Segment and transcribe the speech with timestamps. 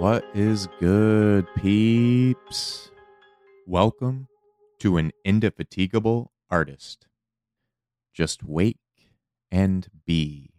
[0.00, 2.90] What is good, peeps?
[3.66, 4.28] Welcome
[4.78, 7.06] to an indefatigable artist.
[8.14, 8.78] Just wake
[9.50, 10.54] and be.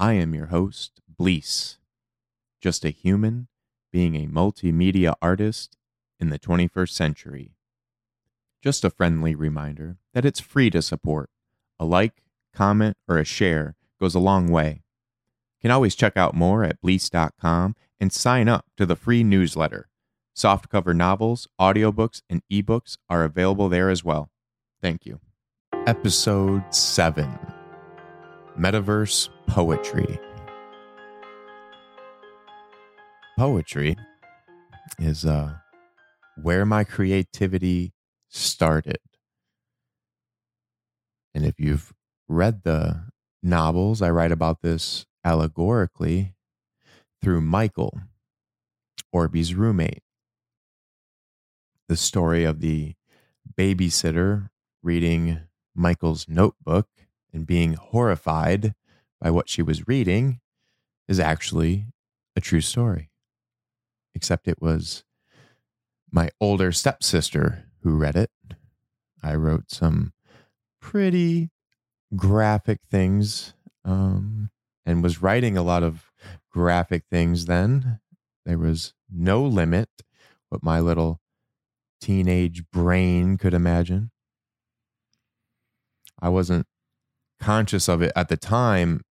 [0.00, 1.78] I am your host, Bleace,
[2.60, 3.46] just a human
[3.92, 5.76] being a multimedia artist
[6.18, 7.52] in the 21st century.
[8.60, 11.30] Just a friendly reminder that it's free to support.
[11.78, 14.82] A like, comment, or a share goes a long way.
[15.62, 19.88] Can always check out more at bleace.com and sign up to the free newsletter.
[20.36, 24.30] Softcover novels, audiobooks, and ebooks are available there as well.
[24.80, 25.20] Thank you.
[25.86, 27.38] Episode 7
[28.58, 30.18] Metaverse Poetry.
[33.36, 33.96] Poetry
[34.98, 35.54] is uh,
[36.42, 37.92] where my creativity
[38.28, 38.98] started.
[41.34, 41.92] And if you've
[42.28, 43.04] read the
[43.42, 46.34] novels, I write about this allegorically
[47.22, 48.00] through Michael,
[49.12, 50.02] Orby's roommate.
[51.88, 52.94] The story of the
[53.58, 54.50] babysitter
[54.82, 55.40] reading
[55.74, 56.88] Michael's notebook
[57.32, 58.74] and being horrified
[59.20, 60.40] by what she was reading
[61.08, 61.86] is actually
[62.36, 63.10] a true story.
[64.14, 65.04] Except it was
[66.10, 68.30] my older stepsister who read it.
[69.22, 70.12] I wrote some
[70.80, 71.50] pretty
[72.16, 74.50] graphic things um,
[74.86, 76.07] and was writing a lot of
[76.50, 78.00] graphic things then.
[78.44, 79.88] There was no limit
[80.48, 81.20] what my little
[82.00, 84.10] teenage brain could imagine.
[86.20, 86.66] I wasn't
[87.40, 89.02] conscious of it at the time,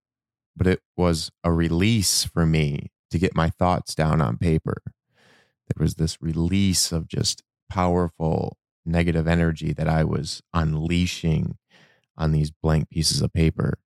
[0.57, 4.83] but it was a release for me to get my thoughts down on paper.
[4.85, 11.57] There was this release of just powerful negative energy that I was unleashing
[12.17, 13.79] on these blank pieces of paper.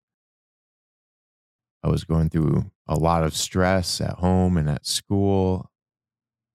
[1.83, 5.71] I was going through a lot of stress at home and at school.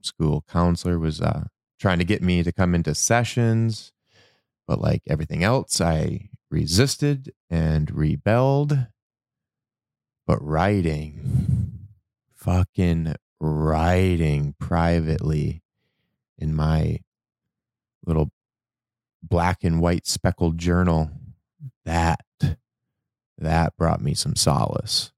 [0.01, 1.45] School counselor was uh,
[1.79, 3.91] trying to get me to come into sessions,
[4.67, 8.87] but like everything else, I resisted and rebelled.
[10.27, 11.87] But writing,
[12.35, 15.61] fucking writing privately
[16.37, 16.99] in my
[18.05, 18.31] little
[19.21, 21.11] black and white speckled journal,
[21.83, 22.21] that
[23.37, 25.11] that brought me some solace.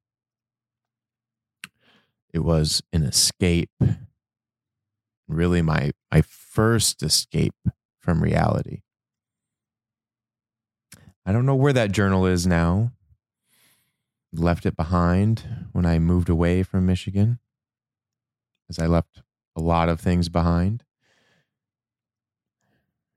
[2.38, 3.72] It was an escape,
[5.28, 7.56] really my my first escape
[8.00, 8.82] from reality.
[11.26, 12.92] I don't know where that journal is now.
[14.32, 17.40] Left it behind when I moved away from Michigan,
[18.70, 19.24] as I left
[19.56, 20.84] a lot of things behind.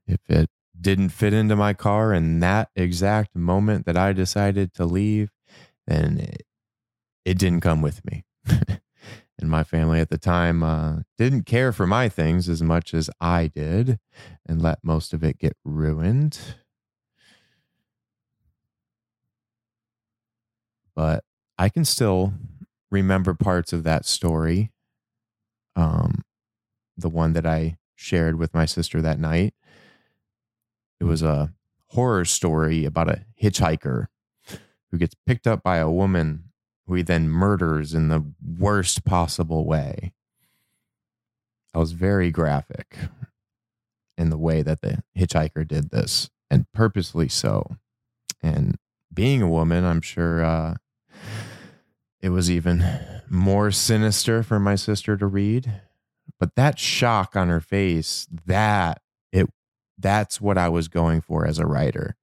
[0.06, 0.48] If it
[0.80, 5.30] didn't fit into my car in that exact moment that I decided to leave,
[5.86, 6.46] then it,
[7.26, 8.24] it didn't come with me.
[9.40, 13.10] and my family at the time uh, didn't care for my things as much as
[13.20, 13.98] I did
[14.46, 16.38] and let most of it get ruined.
[21.00, 21.24] but
[21.58, 22.34] I can still
[22.90, 24.70] remember parts of that story.
[25.74, 26.24] Um,
[26.94, 29.54] the one that I shared with my sister that night.
[31.00, 31.54] It was a
[31.88, 34.08] horror story about a hitchhiker
[34.90, 36.49] who gets picked up by a woman
[36.86, 38.24] who he then murders in the
[38.58, 40.12] worst possible way.
[41.74, 42.96] I was very graphic
[44.18, 47.76] in the way that the hitchhiker did this, and purposely so.
[48.42, 48.76] And
[49.12, 50.74] being a woman, I'm sure uh,
[52.20, 52.84] it was even
[53.28, 55.80] more sinister for my sister to read.
[56.38, 59.00] But that shock on her face, that
[59.32, 59.46] it
[59.98, 62.16] that's what I was going for as a writer.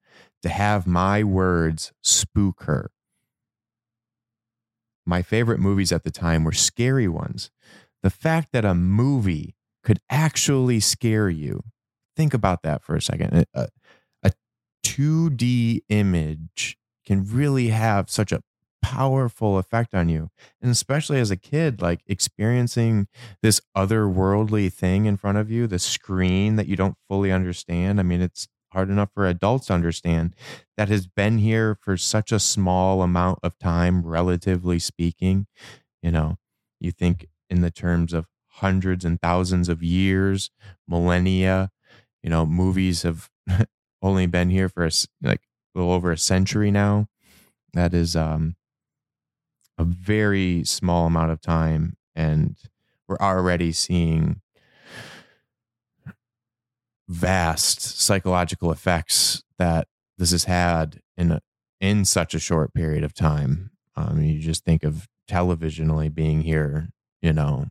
[0.43, 2.91] To have my words spook her.
[5.07, 7.49] My favorite movies at the time were scary ones.
[8.03, 11.63] The fact that a movie could actually scare you.
[12.17, 13.45] Think about that for a second.
[13.53, 13.69] A,
[14.21, 14.31] a
[14.85, 18.41] 2D image can really have such a
[18.81, 20.29] powerful effect on you.
[20.61, 23.07] And especially as a kid, like experiencing
[23.41, 27.99] this otherworldly thing in front of you, the screen that you don't fully understand.
[27.99, 30.35] I mean, it's hard enough for adults to understand
[30.77, 35.47] that has been here for such a small amount of time, relatively speaking.
[36.03, 36.37] You know,
[36.79, 40.51] you think in the terms of hundreds and thousands of years,
[40.87, 41.71] millennia,
[42.21, 43.31] you know, movies have
[44.03, 44.91] only been here for a,
[45.23, 45.41] like
[45.73, 47.07] a little over a century now.
[47.73, 48.57] That is um
[49.79, 52.57] a very small amount of time and
[53.07, 54.41] we're already seeing
[57.07, 59.87] vast psychological effects that
[60.17, 61.39] this has had in
[61.79, 63.71] in such a short period of time.
[63.95, 66.89] Um, you just think of television only being here,
[67.21, 67.67] you know,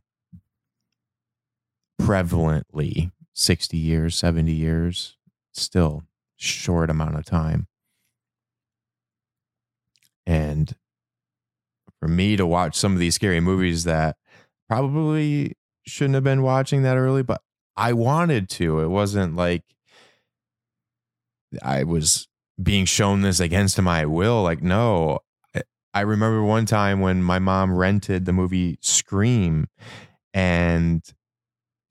[2.01, 5.17] prevalently 60 years, 70 years,
[5.53, 6.03] still
[6.37, 7.67] short amount of time.
[10.25, 10.75] And
[11.99, 14.17] for me to watch some of these scary movies that
[14.67, 15.53] probably
[15.85, 17.41] shouldn't have been watching that early, but
[17.77, 18.79] I wanted to.
[18.79, 19.63] It wasn't like
[21.61, 22.27] I was
[22.61, 24.43] being shown this against my will.
[24.43, 25.19] Like, no.
[25.93, 29.67] I remember one time when my mom rented the movie Scream
[30.33, 31.03] and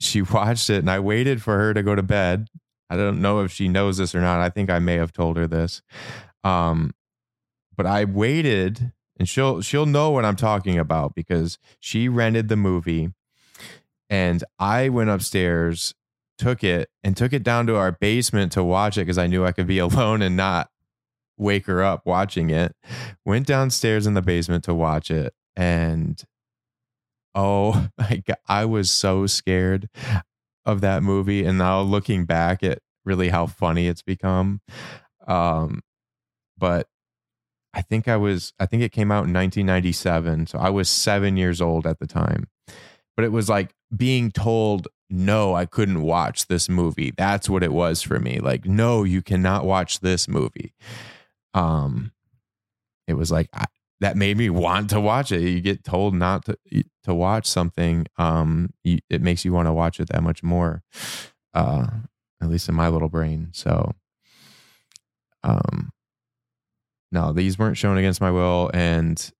[0.00, 2.48] she watched it and I waited for her to go to bed.
[2.88, 4.40] I don't know if she knows this or not.
[4.40, 5.82] I think I may have told her this.
[6.44, 6.92] Um,
[7.76, 12.56] but I waited and she'll she'll know what I'm talking about because she rented the
[12.56, 13.10] movie
[14.08, 15.94] and I went upstairs,
[16.38, 19.44] took it and took it down to our basement to watch it because I knew
[19.44, 20.70] I could be alone and not
[21.38, 22.74] wake her up watching it.
[23.24, 26.22] Went downstairs in the basement to watch it and
[27.34, 29.88] oh my god, I was so scared
[30.64, 34.60] of that movie and now looking back at really how funny it's become
[35.28, 35.80] um
[36.58, 36.88] but
[37.72, 41.36] I think I was I think it came out in 1997 so I was 7
[41.36, 42.48] years old at the time
[43.16, 47.12] but it was like being told no I couldn't watch this movie.
[47.16, 50.74] That's what it was for me like no you cannot watch this movie.
[51.54, 52.12] Um
[53.06, 53.66] it was like I,
[54.00, 55.40] that made me want to watch it.
[55.40, 56.58] You get told not to
[57.04, 60.82] to watch something um you, it makes you want to watch it that much more
[61.54, 61.86] uh
[62.42, 63.92] at least in my little brain so
[65.44, 65.90] um
[67.12, 69.30] no these weren't shown against my will and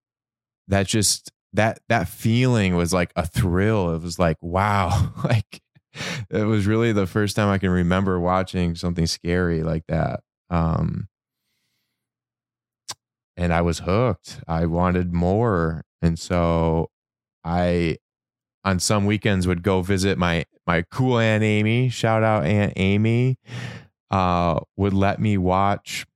[0.69, 3.95] that just that that feeling was like a thrill.
[3.95, 5.13] It was like wow.
[5.25, 5.61] Like
[6.31, 10.21] it was really the first time i can remember watching something scary like that.
[10.51, 11.09] Um
[13.37, 14.41] and i was hooked.
[14.47, 15.83] I wanted more.
[16.03, 16.91] And so
[17.45, 17.97] i
[18.65, 21.89] on some weekends would go visit my my cool aunt amy.
[21.89, 23.39] Shout out aunt amy.
[24.11, 26.07] Uh would let me watch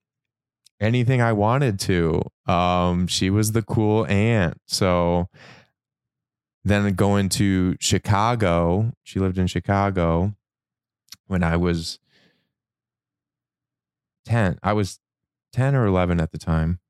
[0.81, 2.23] anything I wanted to.
[2.47, 4.59] Um, she was the cool aunt.
[4.67, 5.29] So
[6.65, 10.35] then going to Chicago, she lived in Chicago
[11.27, 11.99] when I was
[14.25, 14.59] 10.
[14.63, 14.99] I was
[15.53, 16.81] 10 or 11 at the time.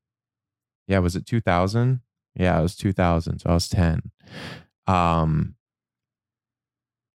[0.87, 2.01] Yeah, was it 2000?
[2.35, 3.39] Yeah, it was 2000.
[3.39, 4.11] So I was 10.
[4.87, 5.55] Um,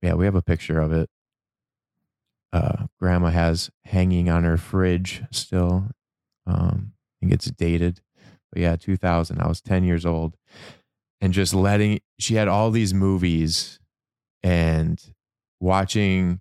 [0.01, 1.09] yeah, we have a picture of it.
[2.51, 5.89] Uh, grandma has hanging on her fridge still
[6.45, 6.93] um,
[7.23, 8.01] think it's dated,
[8.51, 9.39] but yeah, 2000.
[9.39, 10.35] I was 10 years old,
[11.21, 13.79] and just letting she had all these movies,
[14.43, 15.01] and
[15.59, 16.39] watching.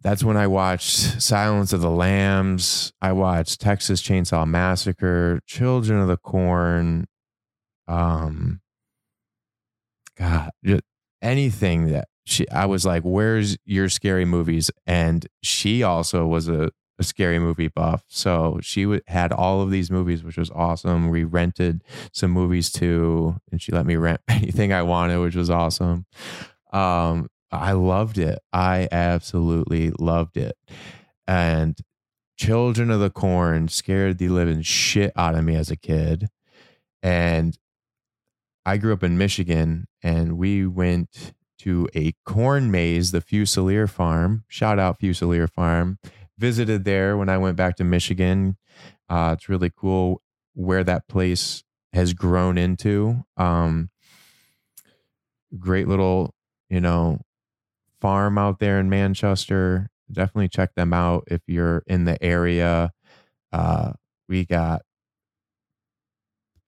[0.00, 2.92] That's when I watched Silence of the Lambs.
[3.00, 7.06] I watched Texas Chainsaw Massacre, Children of the Corn.
[7.86, 8.60] Um,
[10.18, 10.82] God, just
[11.20, 16.70] anything that she I was like, "Where's your scary movies?" And she also was a
[16.98, 18.04] a scary movie buff.
[18.08, 21.08] So she w- had all of these movies, which was awesome.
[21.08, 25.50] We rented some movies too, and she let me rent anything I wanted, which was
[25.50, 26.06] awesome.
[26.72, 28.38] Um, I loved it.
[28.52, 30.56] I absolutely loved it.
[31.26, 31.78] And
[32.38, 36.28] Children of the Corn scared the living shit out of me as a kid.
[37.02, 37.56] And
[38.64, 44.44] I grew up in Michigan and we went to a corn maze, the Fusilier Farm.
[44.48, 45.98] Shout out Fusilier Farm
[46.38, 48.56] visited there when I went back to Michigan.
[49.08, 50.22] Uh, it's really cool
[50.54, 53.24] where that place has grown into.
[53.36, 53.90] Um,
[55.58, 56.34] great little,
[56.70, 57.20] you know,
[58.00, 59.90] farm out there in Manchester.
[60.10, 62.92] Definitely check them out if you're in the area.
[63.52, 63.92] Uh,
[64.28, 64.82] we got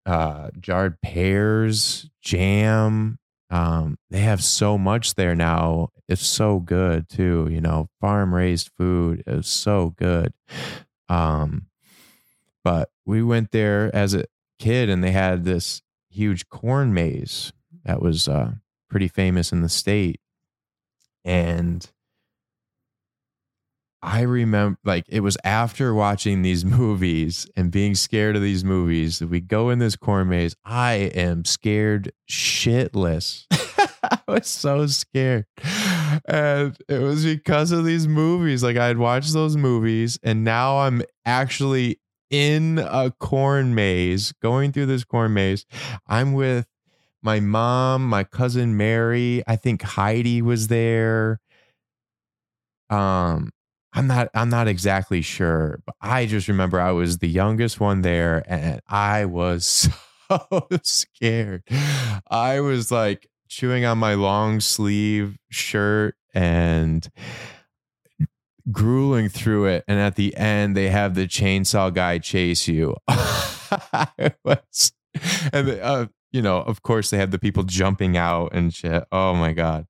[0.06, 3.18] uh, jarred pears, jam.
[3.54, 7.48] Um, they have so much there now it's so good too.
[7.50, 10.32] You know, farm raised food is so good.
[11.08, 11.66] Um,
[12.62, 14.24] but we went there as a
[14.58, 17.52] kid, and they had this huge corn maze
[17.84, 18.52] that was uh,
[18.88, 20.20] pretty famous in the state,
[21.24, 21.90] and
[24.04, 29.22] I remember like it was after watching these movies and being scared of these movies.
[29.22, 30.54] We go in this corn maze.
[30.64, 33.46] I am scared shitless.
[34.02, 35.46] I was so scared.
[36.28, 38.62] And it was because of these movies.
[38.62, 44.72] Like I had watched those movies and now I'm actually in a corn maze, going
[44.72, 45.64] through this corn maze.
[46.06, 46.66] I'm with
[47.22, 49.42] my mom, my cousin Mary.
[49.46, 51.40] I think Heidi was there.
[52.90, 53.50] Um,
[53.94, 58.02] I'm not I'm not exactly sure, but I just remember I was the youngest one
[58.02, 59.88] there and I was
[60.28, 61.62] so scared.
[62.28, 67.08] I was like chewing on my long sleeve shirt and
[68.70, 69.84] grueling through it.
[69.86, 72.96] And at the end, they have the chainsaw guy chase you.
[74.44, 74.92] was,
[75.52, 79.04] and uh, you know, of course, they had the people jumping out and shit.
[79.12, 79.86] Oh my god!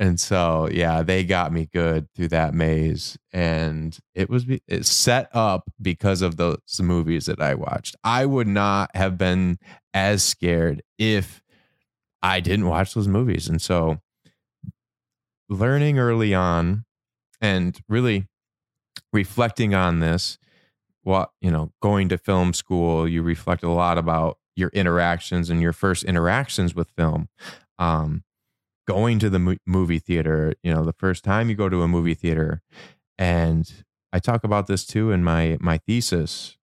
[0.00, 5.28] And so, yeah, they got me good through that maze, and it was it set
[5.34, 7.96] up because of those movies that I watched.
[8.04, 9.58] I would not have been
[9.92, 11.42] as scared if
[12.22, 13.98] I didn't watch those movies, and so
[15.48, 16.84] learning early on
[17.40, 18.28] and really
[19.12, 20.38] reflecting on this
[21.02, 25.62] what you know going to film school you reflect a lot about your interactions and
[25.62, 27.28] your first interactions with film.
[27.78, 28.24] Um,
[28.88, 31.88] going to the mo- movie theater, you know, the first time you go to a
[31.88, 32.62] movie theater,
[33.18, 36.56] and I talk about this too in my my thesis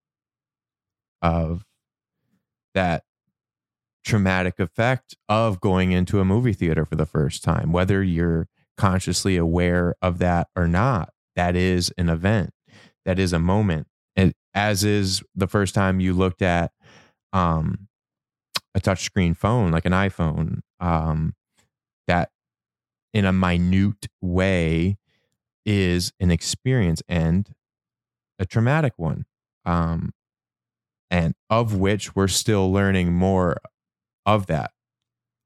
[1.21, 1.63] of
[2.73, 3.03] that
[4.03, 9.37] traumatic effect of going into a movie theater for the first time, whether you're consciously
[9.37, 11.09] aware of that or not.
[11.35, 12.51] That is an event.
[13.05, 13.87] That is a moment.
[14.15, 16.71] And as is the first time you looked at
[17.33, 17.87] um,
[18.73, 21.33] a touchscreen phone like an iPhone um,
[22.07, 22.31] that
[23.13, 24.97] in a minute way
[25.65, 27.49] is an experience and
[28.39, 29.25] a traumatic one
[29.65, 30.13] um,
[31.09, 33.57] and of which we're still learning more
[34.25, 34.71] of that.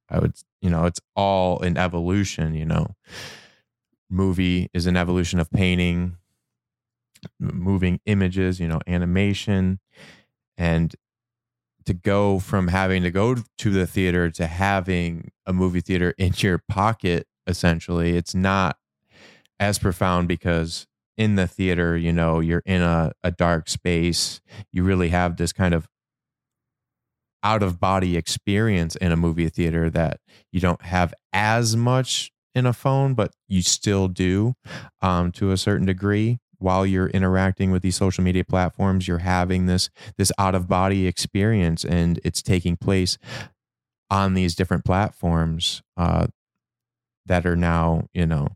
[0.10, 2.96] I would you know it's all an evolution you know.
[4.10, 6.18] Movie is an evolution of painting
[7.40, 9.80] moving images you know animation
[10.58, 10.96] and
[11.90, 16.32] to go from having to go to the theater to having a movie theater in
[16.38, 18.78] your pocket essentially it's not
[19.60, 20.86] as profound because
[21.18, 24.40] in the theater you know you're in a, a dark space
[24.72, 25.88] you really have this kind of
[27.42, 30.20] out of body experience in a movie theater that
[30.52, 34.54] you don't have as much in a phone but you still do
[35.02, 39.66] um, to a certain degree while you're interacting with these social media platforms you're having
[39.66, 43.18] this this out of body experience and it's taking place
[44.10, 46.28] on these different platforms uh,
[47.26, 48.50] that are now you know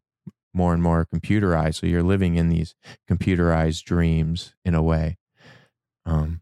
[0.53, 1.75] more and more computerized.
[1.75, 2.75] So you're living in these
[3.09, 5.17] computerized dreams in a way.
[6.05, 6.41] Um,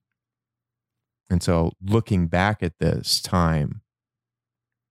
[1.30, 3.82] and so looking back at this time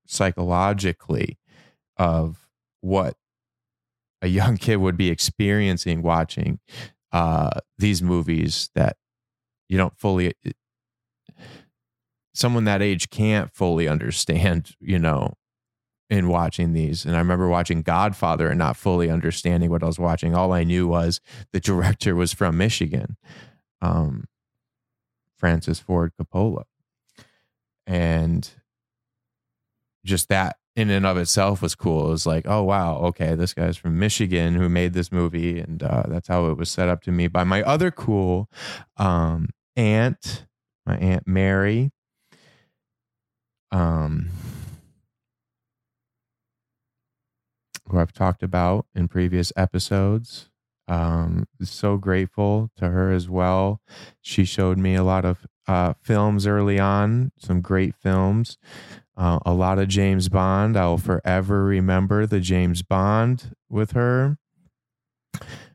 [0.07, 1.39] psychologically
[1.97, 2.49] of
[2.81, 3.15] what
[4.23, 6.61] a young kid would be experiencing watching
[7.13, 8.97] uh, these movies that
[9.69, 10.33] you don't fully
[12.35, 15.35] someone that age can't fully understand you know
[16.09, 17.05] in watching these.
[17.05, 20.35] And i remember watching godfather and not fully understanding what i was watching.
[20.35, 21.21] All i knew was
[21.53, 23.17] the director was from michigan
[23.81, 24.25] um,
[25.37, 26.65] francis ford coppola.
[27.87, 28.49] And
[30.05, 32.09] just that in and of itself was cool.
[32.09, 35.83] It was like, oh wow, okay, this guy's from Michigan who made this movie, and
[35.83, 38.49] uh, that's how it was set up to me by my other cool
[38.97, 40.47] um, aunt,
[40.87, 41.91] my aunt Mary.
[43.73, 44.31] Um,
[47.91, 50.49] who I've talked about in previous episodes.
[50.89, 53.81] Um, so grateful to her as well.
[54.21, 58.59] She showed me a lot of uh, films early on, some great films.
[59.17, 60.77] Uh, a lot of James Bond.
[60.77, 64.39] I will forever remember the James Bond with her.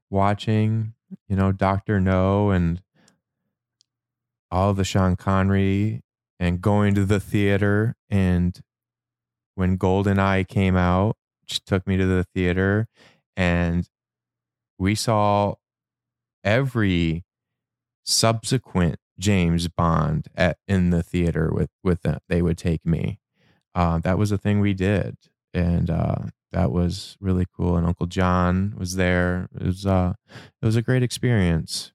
[0.10, 0.94] Watching,
[1.28, 2.82] you know, Doctor No and
[4.52, 6.02] all the Sean Connery
[6.40, 7.96] and going to the theater.
[8.10, 8.60] And
[9.56, 12.88] when GoldenEye came out, she took me to the theater
[13.36, 13.88] and
[14.78, 15.56] we saw
[16.44, 17.24] every
[18.04, 22.20] subsequent James Bond at in the theater with with them.
[22.28, 23.20] They would take me,
[23.76, 25.18] uh, that was a thing we did,
[25.54, 26.16] and uh,
[26.54, 27.76] that was really cool.
[27.76, 29.50] And Uncle John was there.
[29.54, 30.14] It was uh,
[30.62, 31.92] it was a great experience,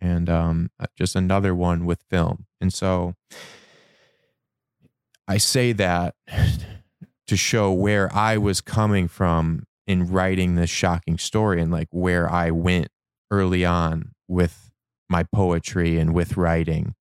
[0.00, 2.46] and um, uh, just another one with film.
[2.60, 3.16] And so
[5.26, 6.14] I say that
[7.26, 12.30] to show where I was coming from in writing this shocking story, and like where
[12.30, 12.88] I went
[13.32, 14.70] early on with
[15.08, 16.94] my poetry and with writing.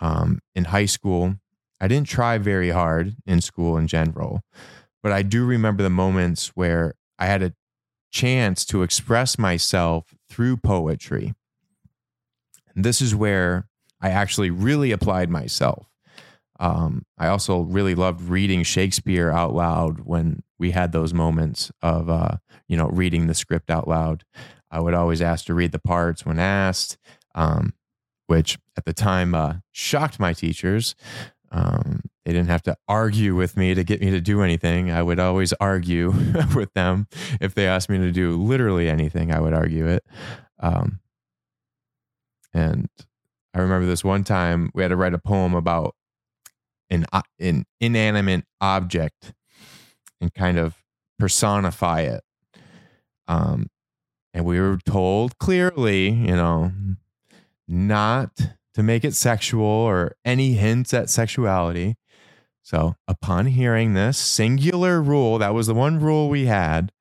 [0.00, 1.36] Um, in high school,
[1.82, 4.40] I didn't try very hard in school in general,
[5.02, 7.54] but I do remember the moments where I had a
[8.12, 11.34] chance to express myself through poetry.
[12.76, 13.66] And this is where
[14.00, 15.88] I actually really applied myself.
[16.60, 22.08] Um, I also really loved reading Shakespeare out loud when we had those moments of,
[22.08, 22.36] uh,
[22.68, 24.22] you know, reading the script out loud.
[24.70, 26.96] I would always ask to read the parts when asked,
[27.34, 27.74] um,
[28.28, 30.94] which at the time uh, shocked my teachers
[31.52, 34.90] um, they didn't have to argue with me to get me to do anything.
[34.90, 36.10] I would always argue
[36.54, 37.06] with them.
[37.40, 40.02] If they asked me to do literally anything, I would argue it.
[40.58, 41.00] Um,
[42.54, 42.88] and
[43.54, 45.94] I remember this one time we had to write a poem about
[46.90, 47.04] an,
[47.38, 49.34] an inanimate object
[50.20, 50.76] and kind of
[51.18, 52.22] personify it.
[53.28, 53.68] Um,
[54.32, 56.72] and we were told clearly, you know,
[57.68, 58.30] not
[58.74, 61.96] to make it sexual or any hints at sexuality.
[62.62, 66.92] So, upon hearing this singular rule, that was the one rule we had.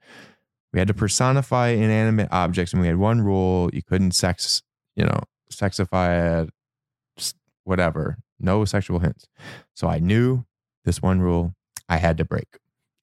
[0.73, 4.63] We had to personify inanimate objects, and we had one rule: you couldn't sex,
[4.95, 8.17] you know, sexify it, whatever.
[8.39, 9.27] No sexual hints.
[9.75, 10.45] So I knew
[10.83, 11.53] this one rule
[11.87, 12.57] I had to break.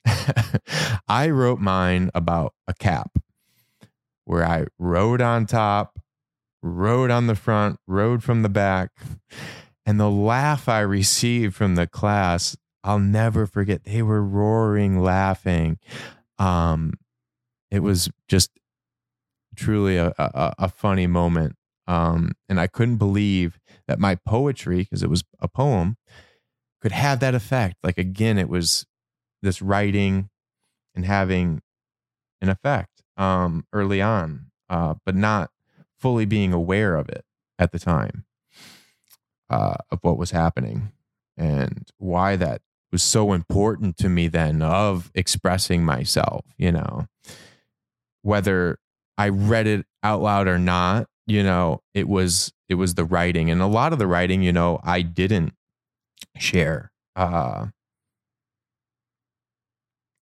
[1.09, 3.19] I wrote mine about a cap
[4.25, 5.99] where I rode on top,
[6.63, 8.91] rode on the front, rode from the back.
[9.87, 13.85] And the laugh I received from the class, I'll never forget.
[13.85, 15.79] They were roaring, laughing.
[16.39, 16.95] Um,
[17.71, 18.51] it was just
[19.57, 21.57] truly a, a, a funny moment.
[21.87, 25.97] Um, and I couldn't believe that my poetry, because it was a poem,
[26.83, 27.77] could have that effect.
[27.83, 28.87] Like, again, it was
[29.43, 30.29] this writing
[30.95, 31.63] and having
[32.41, 35.51] an effect um, early on, uh, but not
[35.99, 37.25] fully being aware of it
[37.59, 38.25] at the time
[39.51, 40.93] uh, of what was happening
[41.37, 47.07] and why that was so important to me then of expressing myself, you know,
[48.23, 48.79] whether
[49.17, 53.51] I read it out loud or not, you know, it was it was the writing
[53.51, 55.53] and a lot of the writing, you know, I didn't
[56.37, 56.91] share.
[57.17, 57.67] Uh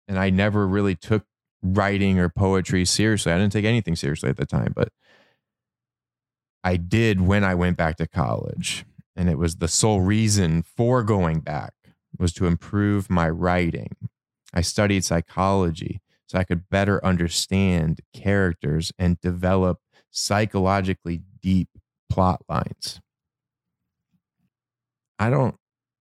[0.09, 1.25] and I never really took
[1.63, 3.33] writing or poetry seriously.
[3.33, 4.89] I didn't take anything seriously at the time, but
[6.67, 8.85] I did when I went back to college.
[9.15, 11.75] And it was the sole reason for going back
[12.19, 13.95] was to improve my writing.
[14.53, 19.79] I studied psychology so I could better understand characters and develop
[20.11, 21.69] psychologically deep
[22.11, 23.01] plot lines.
[25.21, 25.55] I don't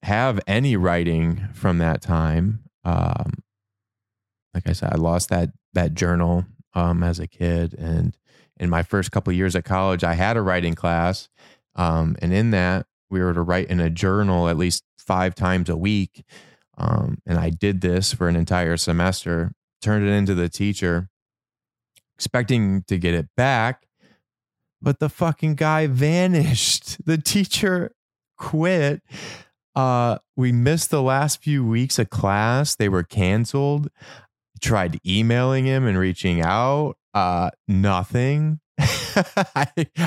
[0.02, 2.64] have any writing from that time.
[2.84, 3.44] Um,
[4.54, 8.16] like I said, I lost that that journal um, as a kid, and
[8.58, 11.28] in my first couple years at college, I had a writing class,
[11.74, 15.68] um, and in that we were to write in a journal at least five times
[15.68, 16.24] a week.
[16.76, 21.08] Um, and I did this for an entire semester, turned it into the teacher,
[22.16, 23.86] expecting to get it back,
[24.80, 26.98] but the fucking guy vanished.
[27.04, 27.92] The teacher
[28.36, 29.02] quit.
[29.74, 32.74] Uh, we missed the last few weeks of class.
[32.74, 33.90] They were canceled
[34.60, 36.96] tried emailing him and reaching out.
[37.18, 38.60] Uh, nothing.
[38.78, 39.66] I,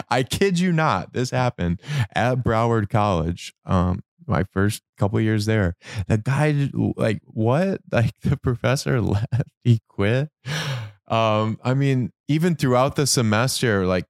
[0.09, 1.11] I kid you not.
[1.11, 1.81] This happened
[2.15, 3.53] at Broward College.
[3.65, 5.75] Um, my first couple years there.
[6.07, 7.81] The guy, like, what?
[7.91, 9.27] Like, the professor left.
[9.65, 10.29] He quit.
[11.09, 14.05] Um, I mean, even throughout the semester, like,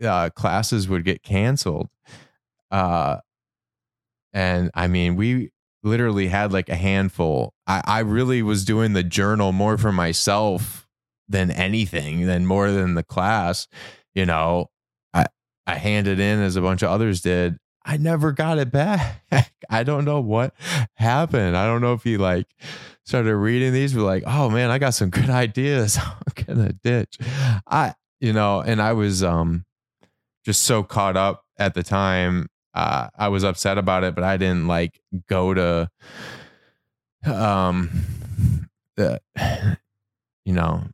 [0.00, 1.88] uh, classes would get canceled.
[2.70, 3.16] Uh,
[4.32, 5.50] and I mean, we
[5.82, 7.52] literally had like a handful.
[7.66, 10.83] I, I really was doing the journal more for myself
[11.28, 13.66] than anything, than more than the class.
[14.14, 14.70] You know,
[15.12, 15.26] I
[15.66, 17.58] I handed in as a bunch of others did.
[17.84, 19.22] I never got it back.
[19.70, 20.54] I don't know what
[20.94, 21.56] happened.
[21.56, 22.46] I don't know if he like
[23.04, 25.98] started reading these, but like, oh man, I got some good ideas.
[25.98, 27.18] I'm gonna ditch.
[27.66, 29.64] I, you know, and I was um
[30.44, 34.36] just so caught up at the time uh, I was upset about it, but I
[34.36, 35.90] didn't like go to,
[37.24, 39.20] um, the,
[40.44, 40.84] you know,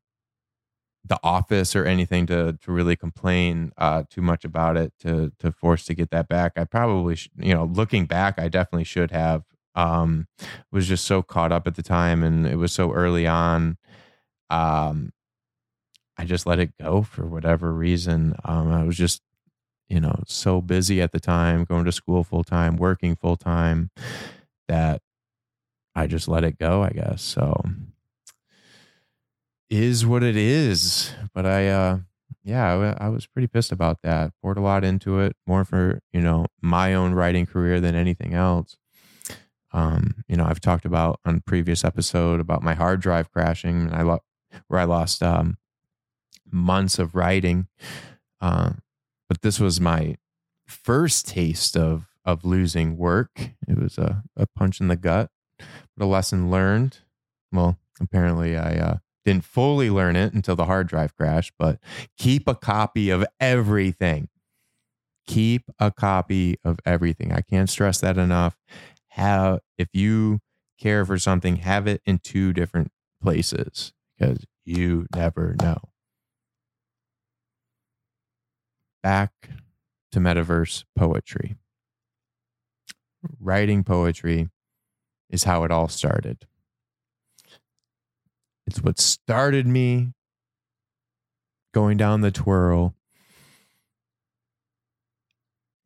[1.10, 5.52] the office or anything to to really complain uh, too much about it to to
[5.52, 6.54] force to get that back.
[6.56, 9.44] I probably, sh- you know, looking back, I definitely should have.
[9.76, 10.28] Um,
[10.72, 13.78] was just so caught up at the time, and it was so early on.
[14.50, 15.12] Um,
[16.16, 18.34] I just let it go for whatever reason.
[18.44, 19.22] Um, I was just
[19.88, 23.90] you know, so busy at the time, going to school full time, working full time,
[24.68, 25.02] that
[25.94, 27.22] I just let it go, I guess.
[27.22, 27.62] So
[29.70, 31.12] is what it is.
[31.32, 31.98] But I, uh,
[32.42, 34.32] yeah, I, I was pretty pissed about that.
[34.42, 38.34] Poured a lot into it, more for, you know, my own writing career than anything
[38.34, 38.76] else.
[39.72, 43.94] Um, you know, I've talked about on previous episode about my hard drive crashing and
[43.94, 44.18] I
[44.66, 45.58] where I lost um,
[46.50, 47.68] months of writing.
[48.40, 48.72] Uh,
[49.28, 50.16] but this was my
[50.66, 53.30] first taste of of losing work.
[53.66, 56.98] It was a, a punch in the gut, but a lesson learned.
[57.52, 61.78] Well, apparently I uh, didn't fully learn it until the hard drive crashed, but
[62.16, 64.28] keep a copy of everything.
[65.26, 67.32] Keep a copy of everything.
[67.32, 68.56] I can't stress that enough.
[69.08, 70.40] have if you
[70.78, 72.90] care for something, have it in two different
[73.22, 75.78] places because you never know.
[79.02, 79.50] Back
[80.12, 81.56] to metaverse poetry.
[83.38, 84.48] Writing poetry
[85.28, 86.46] is how it all started.
[88.70, 90.12] It's what started me
[91.74, 92.94] going down the twirl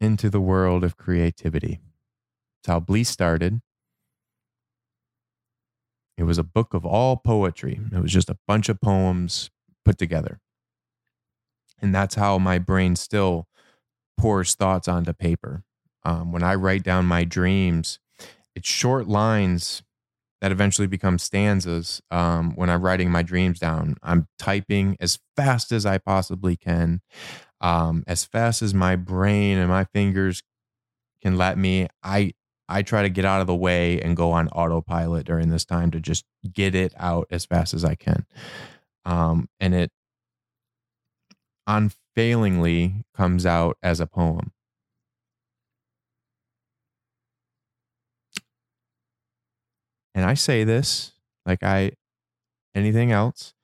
[0.03, 1.81] into the world of creativity.
[2.61, 3.63] It's how Bleace started.
[6.19, 7.81] It was a book of all poetry.
[7.91, 9.51] It was just a bunch of poems
[9.87, 10.41] put together.
[11.81, 13.49] And that's how my brain still
[14.19, 15.65] pours thoughts onto paper.
[16.05, 17.99] Um, when I write down my dreams,
[18.55, 19.83] it's short lines
[20.41, 22.03] that eventually become stanzas.
[22.11, 27.01] Um, when I'm writing my dreams down, I'm typing as fast as I possibly can,
[27.61, 30.43] um, as fast as my brain and my fingers
[31.23, 31.89] can let me.
[32.03, 32.33] I
[32.69, 35.91] I try to get out of the way and go on autopilot during this time
[35.93, 38.27] to just get it out as fast as I can.
[39.05, 39.91] Um, and it
[41.67, 44.54] unfailingly comes out as a poem.
[50.15, 51.13] And I say this
[51.45, 51.93] like I
[52.75, 53.55] anything else.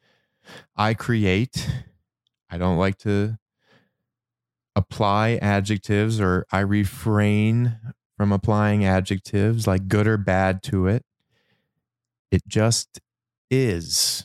[0.76, 1.68] I create.
[2.50, 3.38] I don't like to
[4.74, 7.78] apply adjectives or I refrain
[8.16, 11.04] from applying adjectives like good or bad to it.
[12.30, 13.00] It just
[13.50, 14.24] is.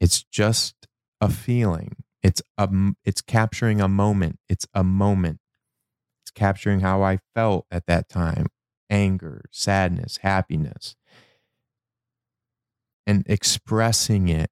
[0.00, 0.74] It's just
[1.20, 1.96] a feeling.
[2.22, 2.68] It's a
[3.04, 4.38] it's capturing a moment.
[4.48, 5.40] It's a moment.
[6.22, 8.46] It's capturing how I felt at that time.
[8.90, 10.96] Anger, sadness, happiness.
[13.06, 14.50] And expressing it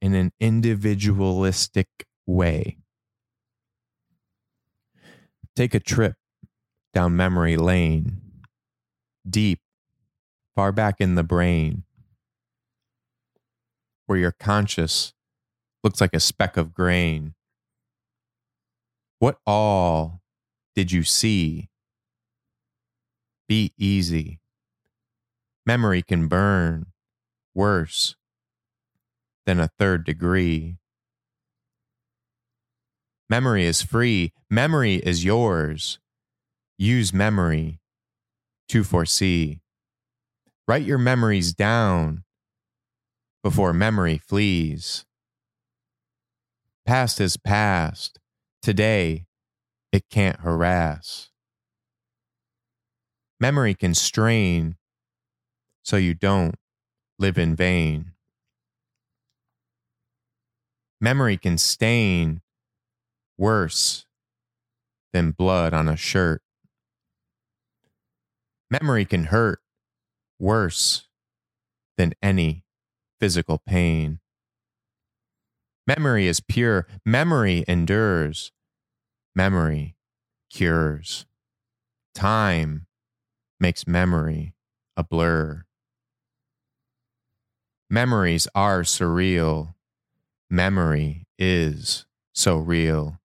[0.00, 1.88] in an individualistic
[2.26, 2.78] way.
[5.54, 6.14] Take a trip
[6.92, 8.20] down memory lane,
[9.28, 9.60] deep,
[10.54, 11.84] far back in the brain,
[14.06, 15.12] where your conscious
[15.82, 17.34] looks like a speck of grain.
[19.18, 20.20] What all
[20.74, 21.69] did you see?
[23.50, 24.38] Be easy.
[25.66, 26.86] Memory can burn
[27.52, 28.14] worse
[29.44, 30.76] than a third degree.
[33.28, 34.32] Memory is free.
[34.48, 35.98] Memory is yours.
[36.78, 37.80] Use memory
[38.68, 39.62] to foresee.
[40.68, 42.22] Write your memories down
[43.42, 45.04] before memory flees.
[46.86, 48.20] Past is past.
[48.62, 49.26] Today,
[49.90, 51.29] it can't harass.
[53.40, 54.76] Memory can strain
[55.82, 56.56] so you don't
[57.18, 58.12] live in vain.
[61.00, 62.42] Memory can stain
[63.38, 64.04] worse
[65.14, 66.42] than blood on a shirt.
[68.70, 69.60] Memory can hurt
[70.38, 71.08] worse
[71.96, 72.64] than any
[73.18, 74.20] physical pain.
[75.86, 76.86] Memory is pure.
[77.04, 78.52] Memory endures.
[79.34, 79.96] Memory
[80.50, 81.26] cures.
[82.14, 82.86] Time
[83.60, 84.54] makes memory
[84.96, 85.64] a blur.
[87.90, 89.74] Memories are surreal.
[90.50, 93.18] Memory is so real.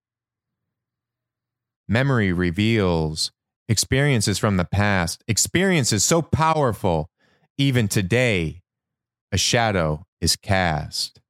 [1.88, 3.32] Memory reveals
[3.68, 7.10] experiences from the past, experiences so powerful,
[7.58, 8.62] even today,
[9.32, 11.22] a shadow is cast.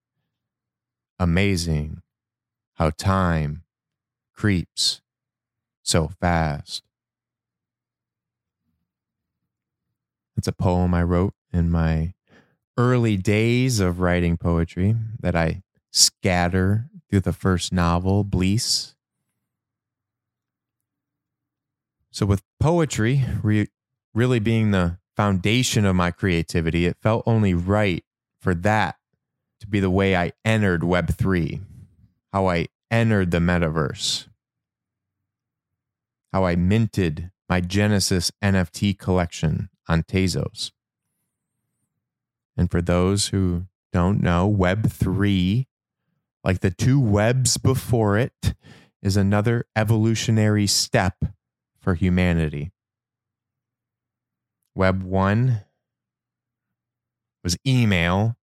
[1.20, 2.02] Amazing
[2.76, 3.63] how time
[4.34, 5.02] creeps
[5.84, 6.84] so fast.
[10.38, 12.13] It's a poem I wrote in my
[12.78, 18.95] early days of writing poetry that I scatter through the first novel, Bleace.
[22.12, 23.69] So, with poetry re-
[24.13, 28.04] really being the foundation of my creativity, it felt only right
[28.41, 28.98] for that
[29.62, 31.62] to be the way I entered Web3,
[32.34, 34.28] how I entered the metaverse,
[36.34, 40.71] how I minted my Genesis NFT collection on Tezos.
[42.58, 45.65] And for those who don't know, Web3,
[46.43, 48.56] like the two webs before it,
[49.02, 51.26] is another evolutionary step
[51.80, 52.71] for humanity.
[54.74, 55.62] Web 1
[57.43, 58.36] was email.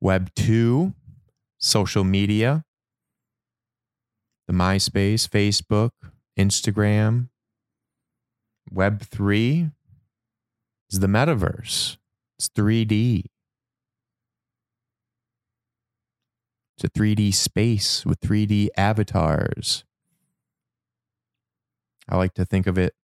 [0.00, 0.94] Web 2,
[1.58, 2.64] social media,
[4.46, 5.90] the MySpace, Facebook,
[6.38, 7.30] Instagram.
[8.70, 9.70] Web 3
[10.90, 11.96] is the metaverse,
[12.38, 13.24] it's 3D.
[16.76, 19.84] It's a 3D space with 3D avatars.
[22.08, 22.94] I like to think of it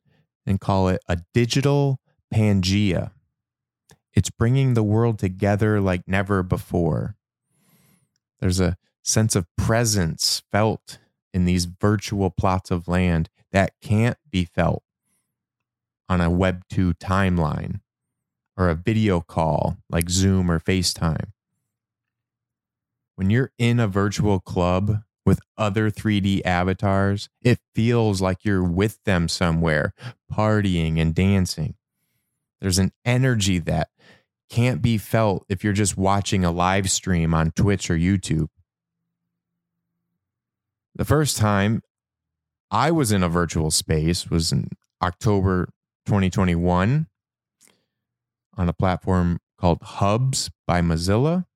[0.46, 1.98] and call it a digital
[2.32, 3.10] Pangea.
[4.12, 7.16] It's bringing the world together like never before.
[8.40, 10.98] There's a sense of presence felt
[11.32, 14.84] in these virtual plots of land that can't be felt
[16.08, 17.80] on a Web 2 timeline
[18.56, 21.30] or a video call like Zoom or FaceTime.
[23.16, 29.02] When you're in a virtual club with other 3D avatars, it feels like you're with
[29.04, 29.94] them somewhere,
[30.32, 31.74] partying and dancing.
[32.60, 33.88] There's an energy that
[34.50, 38.48] can't be felt if you're just watching a live stream on Twitch or YouTube.
[40.94, 41.82] The first time
[42.70, 44.68] I was in a virtual space was in
[45.02, 45.68] October
[46.06, 47.06] 2021
[48.56, 51.46] on a platform called Hubs by Mozilla.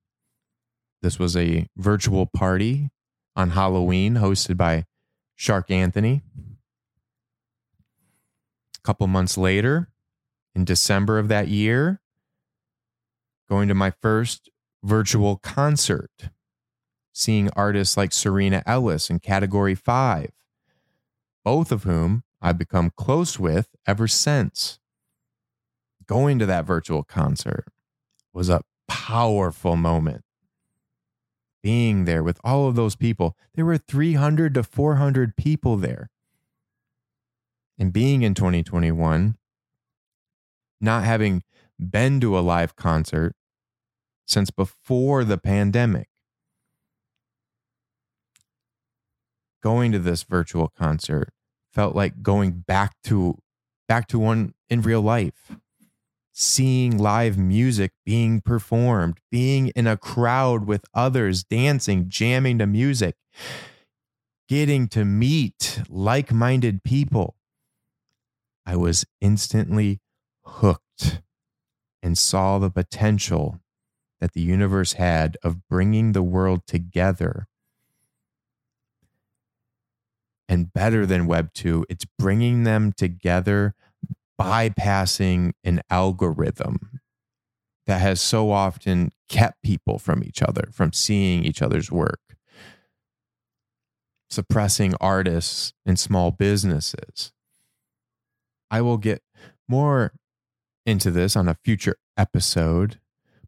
[1.01, 2.89] This was a virtual party
[3.35, 4.85] on Halloween hosted by
[5.35, 6.21] Shark Anthony.
[8.77, 9.89] A couple months later,
[10.55, 12.01] in December of that year,
[13.47, 14.49] going to my first
[14.83, 16.11] virtual concert,
[17.13, 20.31] seeing artists like Serena Ellis in Category 5,
[21.45, 24.79] both of whom I've become close with ever since.
[26.05, 27.65] Going to that virtual concert
[28.33, 30.23] was a powerful moment
[31.61, 33.35] being there with all of those people.
[33.55, 36.09] There were 300 to 400 people there.
[37.77, 39.37] And being in 2021,
[40.81, 41.43] not having
[41.79, 43.35] been to a live concert
[44.25, 46.07] since before the pandemic,
[49.61, 51.33] going to this virtual concert
[51.73, 53.37] felt like going back to
[53.87, 55.57] back to one in real life
[56.41, 63.15] seeing live music being performed, being in a crowd with others, dancing, jamming to music,
[64.47, 67.35] getting to meet like minded people.
[68.65, 69.99] I was instantly
[70.45, 71.21] hooked
[72.01, 73.59] and saw the potential
[74.21, 77.48] that the universe had of bringing the world together.
[80.49, 83.75] And better than Web 2, it's bringing them together
[84.41, 87.01] bypassing an algorithm
[87.85, 92.19] that has so often kept people from each other, from seeing each other's work,
[94.31, 97.31] suppressing artists and small businesses.
[98.71, 99.21] I will get
[99.67, 100.13] more
[100.83, 102.99] into this on a future episode,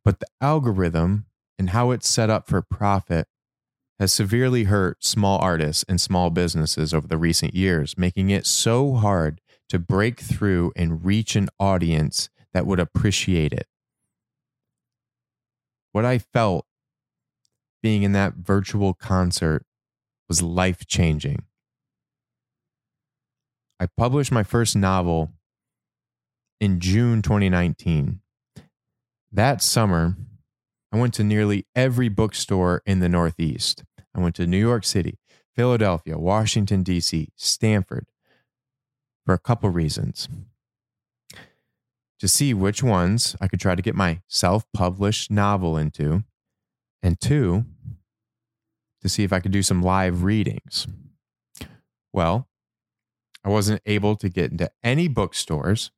[0.04, 1.26] but the algorithm
[1.58, 3.28] and how it's set up for profit
[4.02, 8.96] has severely hurt small artists and small businesses over the recent years, making it so
[8.96, 13.68] hard to break through and reach an audience that would appreciate it.
[15.92, 16.66] What I felt
[17.84, 19.68] being in that virtual concert
[20.28, 21.44] was life changing.
[23.80, 25.30] I published my first novel
[26.60, 28.22] in June 2019.
[29.32, 30.16] That summer,
[30.92, 33.84] I went to nearly every bookstore in the Northeast.
[34.16, 35.18] I went to New York City,
[35.56, 38.08] Philadelphia, Washington, D.C., Stanford,
[39.26, 40.28] for a couple reasons.
[42.20, 46.24] To see which ones I could try to get my self published novel into,
[47.02, 47.66] and two,
[49.02, 50.88] to see if I could do some live readings.
[52.14, 52.48] Well,
[53.44, 55.92] I wasn't able to get into any bookstores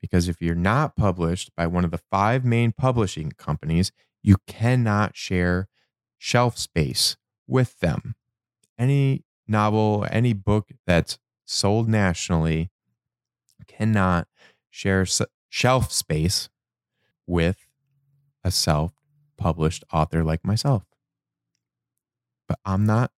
[0.00, 5.14] because if you're not published by one of the five main publishing companies, you cannot
[5.14, 5.68] share
[6.18, 7.16] shelf space
[7.50, 8.14] with them.
[8.78, 12.70] Any novel, any book that's sold nationally
[13.66, 14.28] cannot
[14.70, 15.04] share
[15.48, 16.48] shelf space
[17.26, 17.66] with
[18.44, 18.92] a self
[19.36, 20.84] published author like myself.
[22.48, 23.10] But I'm not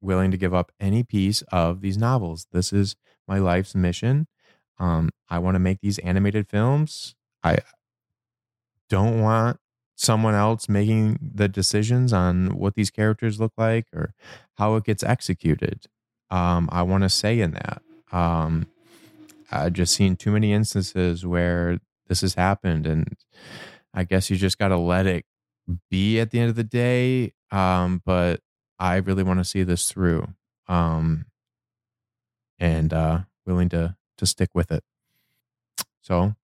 [0.00, 2.46] willing to give up any piece of these novels.
[2.52, 4.26] This is my life's mission.
[4.78, 7.14] Um, I want to make these animated films.
[7.42, 7.58] I
[8.88, 9.58] don't want
[9.96, 14.14] someone else making the decisions on what these characters look like or
[14.58, 15.86] how it gets executed
[16.30, 17.82] um, I want to say in that.
[18.12, 18.66] Um,
[19.50, 21.78] I've just seen too many instances where
[22.08, 23.16] this has happened, and
[23.94, 25.24] I guess you just got to let it
[25.90, 27.32] be at the end of the day.
[27.50, 28.40] Um, but
[28.78, 30.28] I really want to see this through,
[30.68, 31.26] um,
[32.58, 34.82] and uh, willing to to stick with it.
[36.00, 36.34] So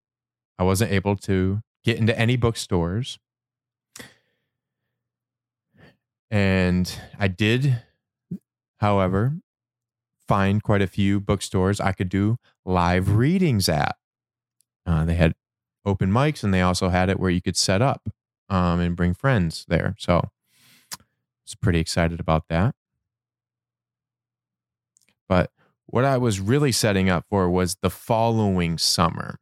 [0.59, 3.19] I wasn't able to get into any bookstores.
[6.33, 7.83] And I did,
[8.81, 9.37] however,
[10.27, 13.97] find quite a few bookstores I could do live readings at.
[14.87, 15.35] Uh, they had
[15.85, 18.09] open mics and they also had it where you could set up
[18.49, 19.95] um, and bring friends there.
[19.99, 20.31] So
[20.95, 21.05] I
[21.45, 22.75] was pretty excited about that.
[25.29, 25.51] But
[25.85, 29.38] what I was really setting up for was the following summer.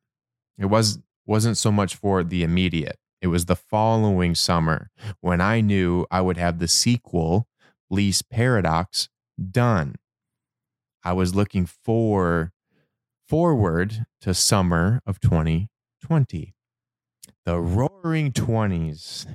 [0.58, 2.98] It was wasn't so much for the immediate.
[3.20, 7.46] It was the following summer when I knew I would have the sequel,
[7.90, 9.08] Bleace Paradox,
[9.50, 9.96] done.
[11.04, 12.52] I was looking for
[13.28, 16.54] forward to summer of 2020.
[17.44, 19.26] The roaring 20s.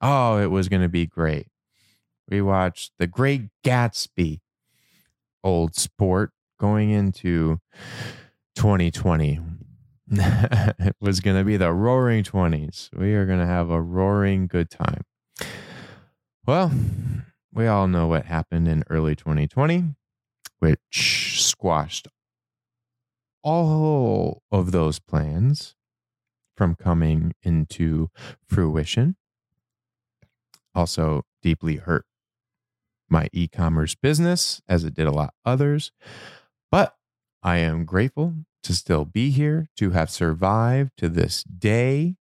[0.00, 1.46] Oh, it was going to be great.
[2.28, 4.40] We watched The Great Gatsby,
[5.42, 7.60] old sport, going into
[8.56, 9.40] 2020.
[10.10, 12.90] It was going to be the roaring 20s.
[12.96, 15.04] We are going to have a roaring good time.
[16.46, 16.72] Well,
[17.52, 19.94] we all know what happened in early 2020,
[20.58, 22.08] which squashed
[23.42, 25.74] all of those plans
[26.56, 28.08] from coming into
[28.46, 29.16] fruition.
[30.74, 32.04] Also, deeply hurt
[33.08, 35.90] my e commerce business as it did a lot others.
[36.70, 36.94] But
[37.42, 42.16] I am grateful to still be here, to have survived to this day,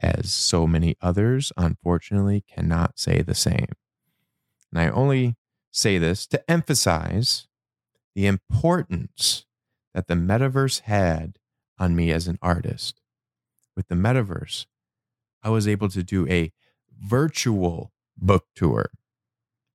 [0.00, 3.68] as so many others unfortunately cannot say the same.
[4.72, 5.36] And I only
[5.70, 7.46] say this to emphasize
[8.14, 9.44] the importance
[9.94, 11.36] that the metaverse had
[11.78, 13.00] on me as an artist.
[13.76, 14.66] With the metaverse,
[15.42, 16.52] I was able to do a
[16.98, 18.90] virtual book tour.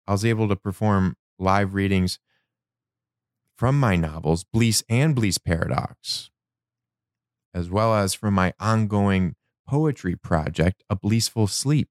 [0.07, 2.19] I was able to perform live readings
[3.57, 6.29] from my novels, Bleace and Bleace Paradox,
[7.53, 9.35] as well as from my ongoing
[9.67, 11.89] poetry project, A Bleaceful Sleep,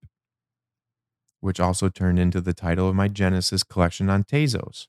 [1.41, 4.87] which also turned into the title of my Genesis collection on Tezos.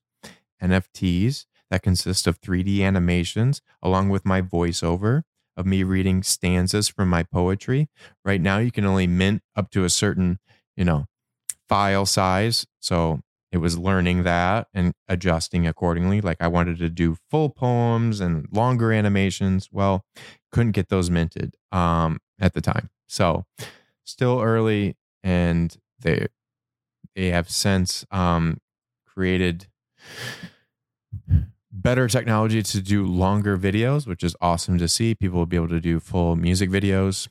[0.61, 5.23] NFTs that consist of 3D animations along with my voiceover
[5.57, 7.89] of me reading stanzas from my poetry.
[8.23, 10.39] Right now, you can only mint up to a certain,
[10.75, 11.05] you know,
[11.67, 12.65] file size.
[12.79, 16.21] So it was learning that and adjusting accordingly.
[16.21, 19.69] Like I wanted to do full poems and longer animations.
[19.71, 20.03] Well,
[20.51, 22.89] couldn't get those minted um, at the time.
[23.07, 23.45] So
[24.03, 26.27] still early, and they
[27.15, 28.57] they have since um,
[29.05, 29.67] created
[31.71, 35.15] better technology to do longer videos, which is awesome to see.
[35.15, 37.27] People will be able to do full music videos.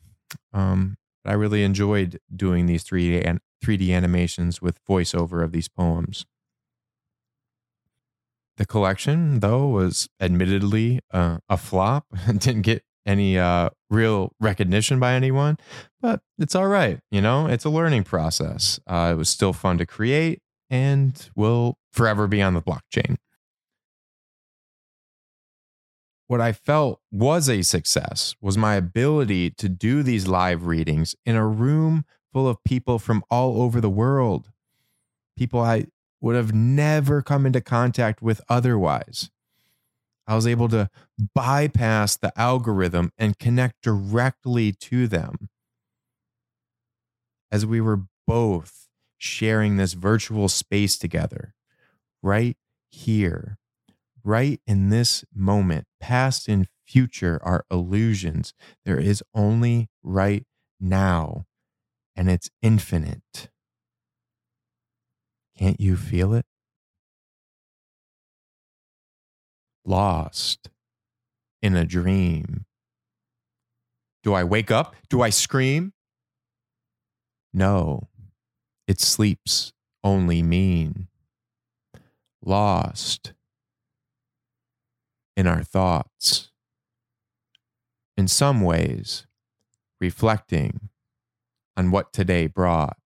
[0.52, 6.26] Um, I really enjoyed doing these 3D and 3D animations with voiceover of these poems.
[8.56, 12.06] The collection, though, was admittedly uh, a flop.
[12.26, 15.58] Didn't get any uh, real recognition by anyone,
[16.00, 17.00] but it's all right.
[17.10, 18.80] You know, it's a learning process.
[18.86, 23.16] Uh, it was still fun to create and will forever be on the blockchain.
[26.26, 31.36] What I felt was a success was my ability to do these live readings in
[31.36, 34.50] a room full of people from all over the world,
[35.38, 35.86] people I
[36.20, 39.30] would have never come into contact with otherwise.
[40.26, 40.90] I was able to
[41.34, 45.48] bypass the algorithm and connect directly to them
[47.52, 51.54] as we were both sharing this virtual space together
[52.22, 52.56] right
[52.90, 53.58] here,
[54.24, 55.86] right in this moment.
[56.00, 58.54] Past and future are illusions.
[58.84, 60.44] There is only right
[60.80, 61.46] now,
[62.16, 63.48] and it's infinite.
[65.56, 66.46] Can't you feel it?
[69.84, 70.70] Lost
[71.62, 72.66] in a dream.
[74.22, 74.96] Do I wake up?
[75.08, 75.92] Do I scream?
[77.52, 78.08] No,
[78.88, 79.72] it sleeps
[80.02, 81.08] only mean.
[82.44, 83.32] Lost
[85.36, 86.50] in our thoughts.
[88.16, 89.26] In some ways,
[90.00, 90.88] reflecting
[91.76, 92.96] on what today brought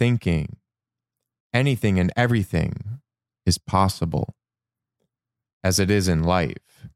[0.00, 0.56] thinking,
[1.52, 3.00] anything and everything
[3.44, 4.34] is possible
[5.62, 6.88] as it is in life.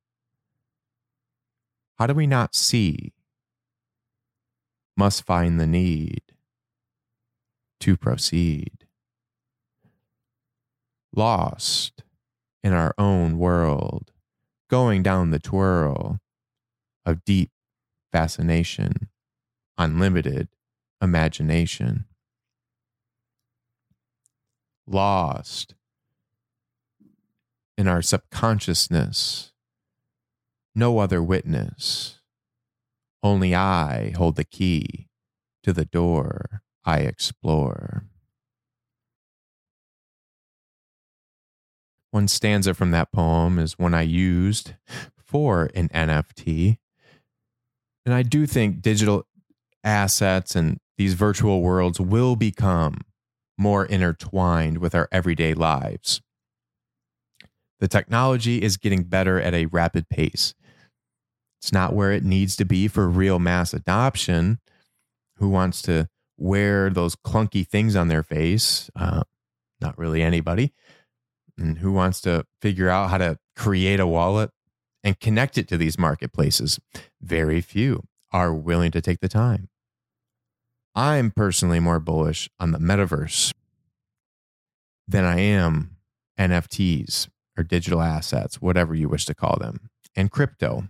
[1.98, 3.12] How do we not see?
[4.96, 6.22] Must find the need
[7.80, 8.86] to proceed.
[11.14, 12.02] Lost
[12.62, 14.12] in our own world,
[14.70, 16.20] going down the twirl
[17.04, 17.50] of deep
[18.12, 19.10] fascination,
[19.78, 20.48] unlimited
[21.00, 22.06] imagination
[24.86, 25.74] lost
[27.76, 29.52] in our subconsciousness.
[30.74, 32.20] No other witness.
[33.22, 35.08] Only I hold the key
[35.62, 38.04] to the door I explore.
[42.10, 44.74] One stanza from that poem is one I used
[45.18, 46.78] for an NFT.
[48.04, 49.26] And I do think digital
[49.84, 52.98] assets and these virtual worlds will become
[53.58, 56.20] more intertwined with our everyday lives.
[57.80, 60.54] The technology is getting better at a rapid pace.
[61.60, 64.58] It's not where it needs to be for real mass adoption.
[65.36, 68.90] Who wants to wear those clunky things on their face?
[68.96, 69.22] Uh,
[69.80, 70.72] not really anybody.
[71.58, 74.50] And who wants to figure out how to create a wallet
[75.02, 76.80] and connect it to these marketplaces?
[77.20, 79.68] Very few are willing to take the time.
[80.94, 83.52] I'm personally more bullish on the metaverse
[85.08, 85.96] than I am
[86.38, 90.84] NFTs or digital assets, whatever you wish to call them, and crypto.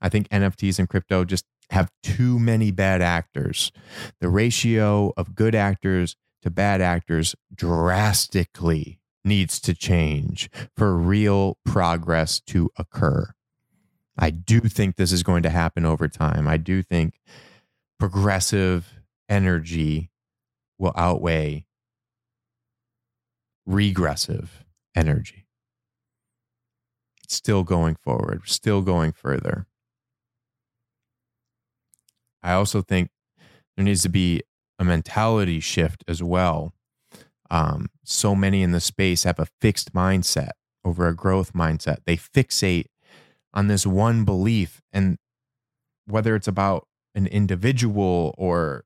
[0.00, 3.72] I think NFTs and crypto just have too many bad actors.
[4.20, 12.40] The ratio of good actors to bad actors drastically needs to change for real progress
[12.48, 13.32] to occur.
[14.18, 16.46] I do think this is going to happen over time.
[16.46, 17.18] I do think
[17.98, 18.92] progressive
[19.28, 20.10] energy
[20.78, 21.64] will outweigh
[23.66, 24.64] regressive
[24.94, 25.46] energy.
[27.28, 29.66] Still going forward, still going further.
[32.42, 33.10] I also think
[33.76, 34.42] there needs to be
[34.78, 36.74] a mentality shift as well.
[37.50, 40.50] Um, so many in the space have a fixed mindset
[40.84, 41.98] over a growth mindset.
[42.04, 42.86] They fixate
[43.54, 45.16] on this one belief, and
[46.06, 48.84] whether it's about an individual or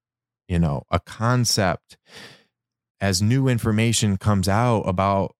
[0.48, 1.96] you know a concept,
[3.00, 5.34] as new information comes out about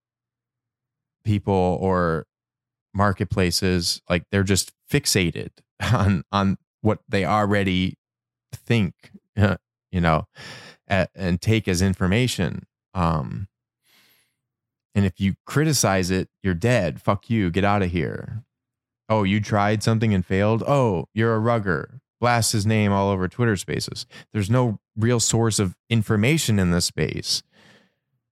[1.25, 2.27] people or
[2.95, 5.51] marketplaces, like they're just fixated
[5.93, 7.97] on on what they already
[8.53, 8.95] think,
[9.37, 10.27] you know,
[10.87, 12.67] at, and take as information.
[12.95, 13.49] Um,
[14.95, 17.01] and if you criticize it, you're dead.
[17.01, 17.51] Fuck you.
[17.51, 18.45] Get out of here.
[19.09, 20.63] Oh, you tried something and failed.
[20.67, 22.01] Oh, you're a rugger.
[22.21, 24.07] Blast his name all over Twitter spaces.
[24.33, 27.43] There's no real source of information in this space.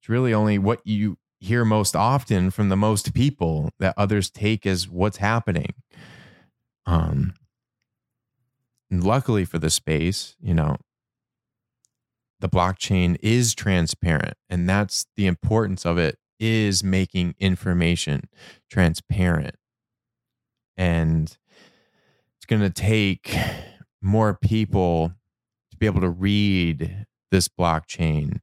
[0.00, 4.66] It's really only what you hear most often from the most people that others take
[4.66, 5.74] as what's happening.
[6.86, 7.34] Um,
[8.90, 10.76] luckily for the space, you know,
[12.40, 18.28] the blockchain is transparent and that's the importance of it is making information
[18.70, 19.56] transparent.
[20.76, 21.36] And
[22.36, 23.34] it's going to take
[24.02, 25.12] more people
[25.70, 28.40] to be able to read this blockchain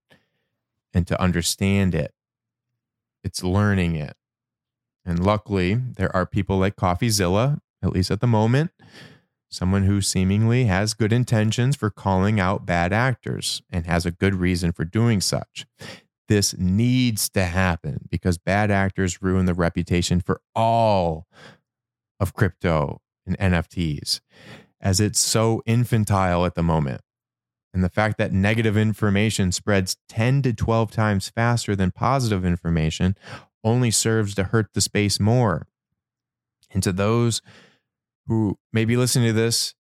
[0.93, 2.13] and to understand it.
[3.23, 4.15] It's learning it.
[5.05, 8.71] And luckily, there are people like CoffeeZilla, at least at the moment,
[9.49, 14.35] someone who seemingly has good intentions for calling out bad actors and has a good
[14.35, 15.65] reason for doing such.
[16.27, 21.27] This needs to happen because bad actors ruin the reputation for all
[22.19, 24.21] of crypto and NFTs,
[24.83, 27.01] as it's so infantile at the moment.
[27.73, 33.15] And the fact that negative information spreads 10 to 12 times faster than positive information
[33.63, 35.65] only serves to hurt the space more.
[36.69, 37.41] And to those
[38.27, 39.73] who may be listening to this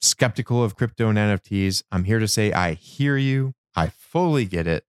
[0.00, 3.54] skeptical of crypto and NFTs, I'm here to say I hear you.
[3.74, 4.84] I fully get it.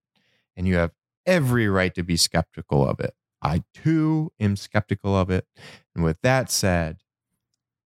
[0.56, 0.90] And you have
[1.24, 3.14] every right to be skeptical of it.
[3.40, 5.46] I too am skeptical of it.
[5.94, 6.98] And with that said,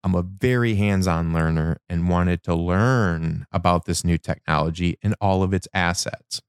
[0.03, 5.15] I'm a very hands on learner and wanted to learn about this new technology and
[5.21, 6.41] all of its assets.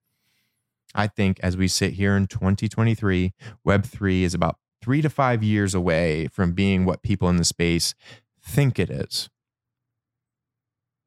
[0.94, 3.32] I think as we sit here in 2023,
[3.66, 7.94] Web3 is about three to five years away from being what people in the space
[8.42, 9.28] think it is.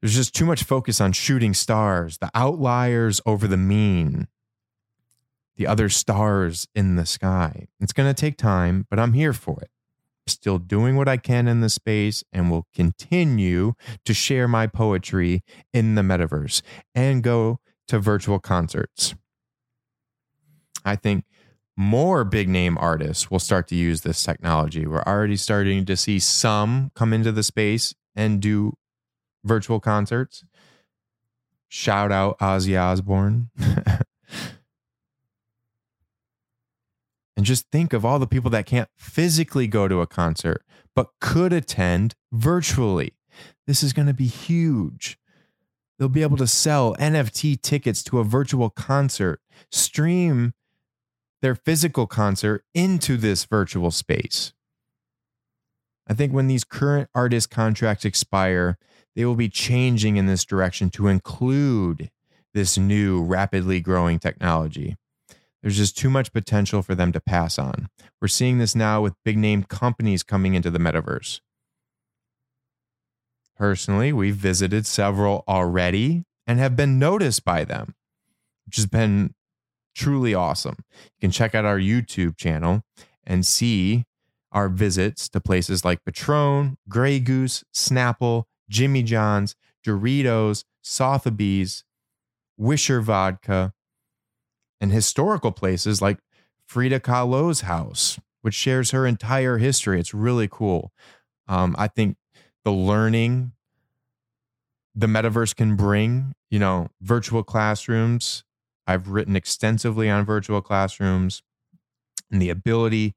[0.01, 4.27] There's just too much focus on shooting stars, the outliers over the mean,
[5.57, 7.67] the other stars in the sky.
[7.79, 9.69] It's going to take time, but I'm here for it.
[10.27, 13.73] Still doing what I can in the space and will continue
[14.05, 16.61] to share my poetry in the metaverse
[16.95, 19.13] and go to virtual concerts.
[20.83, 21.25] I think
[21.77, 24.87] more big name artists will start to use this technology.
[24.87, 28.73] We're already starting to see some come into the space and do
[29.43, 30.43] virtual concerts.
[31.67, 33.49] Shout out Ozzy Osbourne.
[37.35, 40.63] and just think of all the people that can't physically go to a concert,
[40.95, 43.13] but could attend virtually.
[43.67, 45.17] This is going to be huge.
[45.97, 50.53] They'll be able to sell NFT tickets to a virtual concert, stream
[51.41, 54.53] their physical concert into this virtual space.
[56.07, 58.77] I think when these current artist contracts expire,
[59.15, 62.11] they will be changing in this direction to include
[62.53, 64.95] this new rapidly growing technology.
[65.65, 67.89] There's just too much potential for them to pass on.
[68.21, 71.39] We're seeing this now with big name companies coming into the metaverse.
[73.57, 77.95] Personally, we've visited several already and have been noticed by them,
[78.67, 79.33] which has been
[79.95, 80.75] truly awesome.
[80.91, 82.83] You can check out our YouTube channel
[83.23, 84.03] and see
[84.51, 91.83] our visits to places like Patron, Grey Goose, Snapple, Jimmy John's, Doritos, Sotheby's,
[92.55, 93.73] Wisher Vodka,
[94.81, 96.19] and historical places like
[96.67, 99.99] Frida Kahlo's house, which shares her entire history.
[99.99, 100.91] It's really cool.
[101.47, 102.17] Um, I think
[102.63, 103.51] the learning
[104.95, 108.43] the metaverse can bring, you know, virtual classrooms.
[108.87, 111.43] I've written extensively on virtual classrooms
[112.31, 113.15] and the ability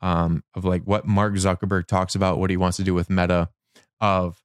[0.00, 3.50] um, of like what Mark Zuckerberg talks about, what he wants to do with Meta,
[4.00, 4.41] of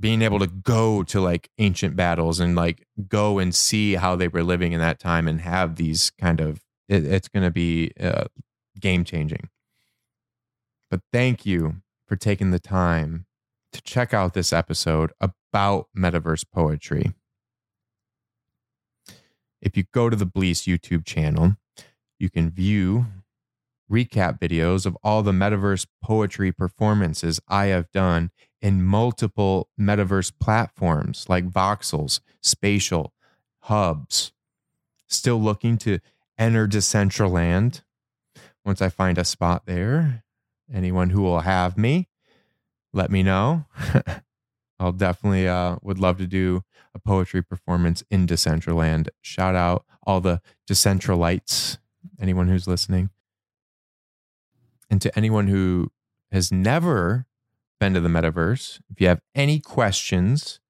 [0.00, 4.28] being able to go to like ancient battles and like go and see how they
[4.28, 7.92] were living in that time and have these kind of it, it's going to be
[8.00, 8.24] uh,
[8.80, 9.48] game changing.
[10.90, 11.76] But thank you
[12.06, 13.26] for taking the time
[13.72, 17.12] to check out this episode about metaverse poetry.
[19.60, 21.56] If you go to the Bleace YouTube channel,
[22.18, 23.06] you can view
[23.90, 28.30] recap videos of all the metaverse poetry performances I have done
[28.60, 33.12] in multiple metaverse platforms like Voxels, Spatial,
[33.62, 34.32] Hubs.
[35.06, 36.00] Still looking to
[36.36, 37.82] enter Decentraland
[38.64, 40.24] once I find a spot there.
[40.72, 42.08] Anyone who will have me,
[42.92, 43.64] let me know.
[44.80, 46.62] I'll definitely uh, would love to do
[46.94, 49.08] a poetry performance in Decentraland.
[49.22, 51.78] Shout out all the Decentralites,
[52.20, 53.10] anyone who's listening.
[54.90, 55.90] And to anyone who
[56.30, 57.26] has never
[57.78, 60.60] been to the metaverse, if you have any questions,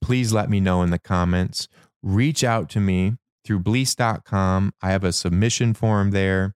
[0.00, 1.68] please let me know in the comments.
[2.02, 4.72] Reach out to me through bleace.com.
[4.82, 6.54] I have a submission form there.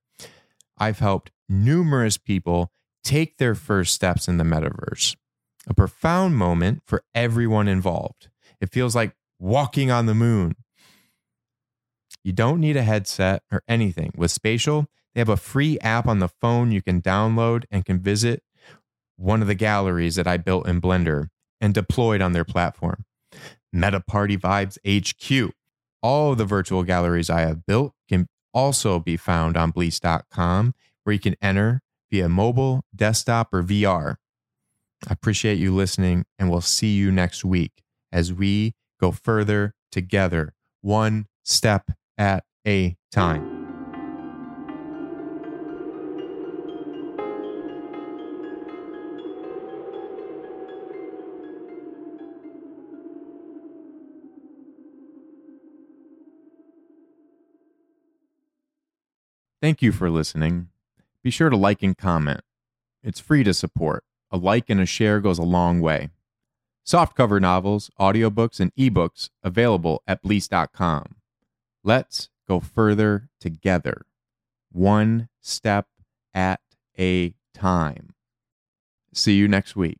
[0.77, 2.71] I've helped numerous people
[3.03, 5.15] take their first steps in the metaverse.
[5.67, 8.29] A profound moment for everyone involved.
[8.61, 10.55] It feels like walking on the moon.
[12.23, 14.11] You don't need a headset or anything.
[14.15, 14.87] With Spatial,
[15.17, 18.43] they have a free app on the phone you can download and can visit
[19.15, 23.03] one of the galleries that I built in Blender and deployed on their platform.
[23.73, 25.55] Meta Party Vibes HQ.
[26.03, 31.19] All the virtual galleries I have built can also be found on bleace.com where you
[31.19, 34.17] can enter via mobile, desktop, or VR.
[35.09, 40.53] I appreciate you listening, and we'll see you next week as we go further together,
[40.81, 41.89] one step
[42.19, 43.56] at a time.
[59.67, 60.69] Thank you for listening.
[61.21, 62.39] Be sure to like and comment.
[63.03, 64.05] It's free to support.
[64.31, 66.07] A like and a share goes a long way.
[66.85, 71.17] Softcover novels, audiobooks, and ebooks available at bleace.com.
[71.83, 74.05] Let's go further together,
[74.71, 75.87] one step
[76.33, 76.61] at
[76.97, 78.13] a time.
[79.13, 79.99] See you next week.